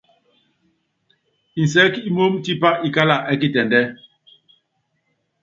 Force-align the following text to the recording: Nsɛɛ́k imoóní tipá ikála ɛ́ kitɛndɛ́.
Nsɛɛ́k 1.61 1.93
imoóní 2.07 2.37
tipá 2.45 2.69
ikála 2.87 3.15
ɛ́ 3.31 3.35
kitɛndɛ́. 3.41 3.83